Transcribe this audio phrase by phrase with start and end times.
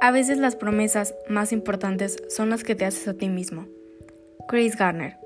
[0.00, 3.66] A veces las promesas más importantes son las que te haces a ti mismo.
[4.46, 5.16] Chris Garner.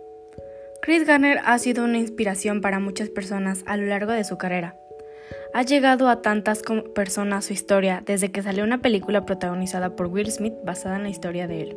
[0.80, 4.74] Chris Garner ha sido una inspiración para muchas personas a lo largo de su carrera.
[5.52, 6.62] Ha llegado a tantas
[6.94, 11.10] personas su historia desde que salió una película protagonizada por Will Smith basada en la
[11.10, 11.76] historia de él.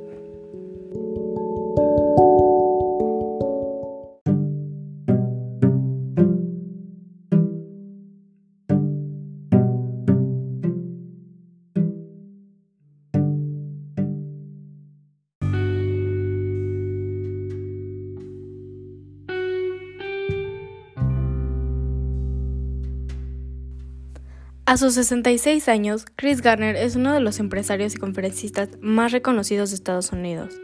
[24.67, 29.69] A sus 66 años, Chris Garner es uno de los empresarios y conferencistas más reconocidos
[29.69, 30.55] de Estados Unidos.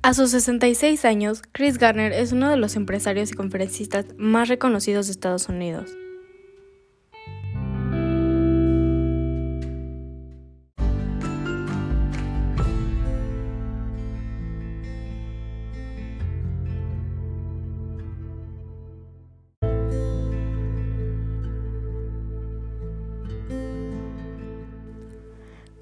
[0.00, 5.08] A sus 66 años, Chris Garner es uno de los empresarios y conferencistas más reconocidos
[5.08, 5.90] de Estados Unidos.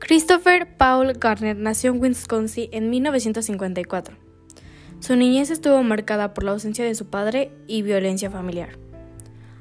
[0.00, 4.16] Christopher Paul Garner nació en Wisconsin en 1954.
[5.00, 8.78] Su niñez estuvo marcada por la ausencia de su padre y violencia familiar.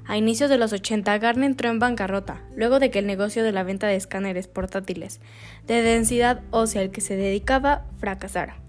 [0.06, 3.52] A inicios de los 80, Garner entró en bancarrota, luego de que el negocio de
[3.52, 5.20] la venta de escáneres portátiles
[5.66, 8.67] de densidad ósea al que se dedicaba fracasara.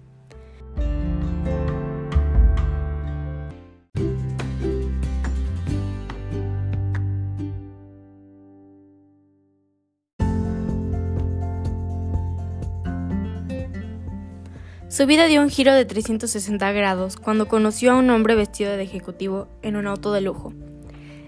[14.89, 18.83] Su vida dio un giro de 360 grados cuando conoció a un hombre vestido de
[18.83, 20.53] ejecutivo en un auto de lujo.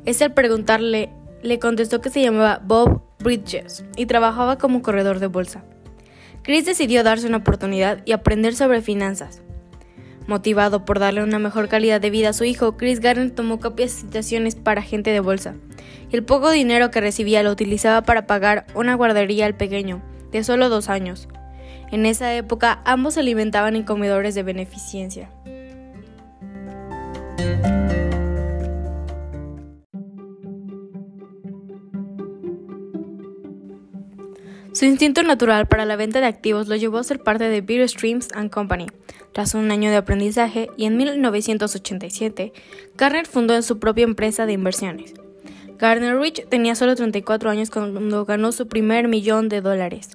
[0.04, 1.10] Este al preguntarle
[1.42, 5.64] le contestó que se llamaba Bob Bridges y trabajaba como corredor de bolsa.
[6.42, 9.42] Chris decidió darse una oportunidad y aprender sobre finanzas.
[10.26, 14.54] Motivado por darle una mejor calidad de vida a su hijo, Chris Garner tomó capacitaciones
[14.54, 15.54] para gente de bolsa
[16.12, 20.02] el poco dinero que recibía lo utilizaba para pagar una guardería al pequeño,
[20.32, 21.28] de solo dos años.
[21.90, 25.30] En esa época ambos se alimentaban en comedores de beneficencia.
[34.72, 37.86] Su instinto natural para la venta de activos lo llevó a ser parte de Beer
[37.86, 38.86] Streams and Company.
[39.32, 42.52] Tras un año de aprendizaje y en 1987,
[42.96, 45.12] Garner fundó su propia empresa de inversiones.
[45.78, 50.10] Garner Rich tenía solo 34 años cuando ganó su primer millón de dólares.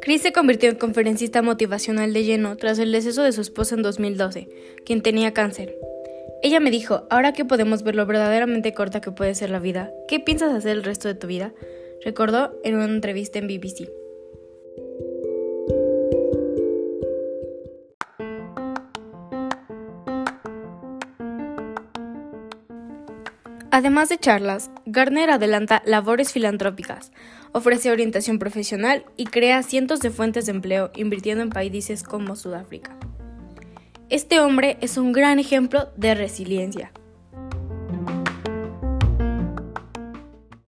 [0.00, 3.82] Chris se convirtió en conferencista motivacional de lleno tras el deceso de su esposa en
[3.82, 4.48] 2012,
[4.84, 5.76] quien tenía cáncer.
[6.42, 9.92] Ella me dijo, ahora que podemos ver lo verdaderamente corta que puede ser la vida,
[10.08, 11.52] ¿qué piensas hacer el resto de tu vida?
[12.02, 13.99] Recordó en una entrevista en BBC.
[23.72, 27.12] Además de charlas, Garner adelanta labores filantrópicas,
[27.52, 32.96] ofrece orientación profesional y crea cientos de fuentes de empleo invirtiendo en países como Sudáfrica.
[34.08, 36.90] Este hombre es un gran ejemplo de resiliencia.